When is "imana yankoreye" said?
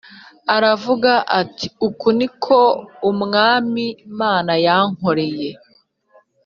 4.09-5.49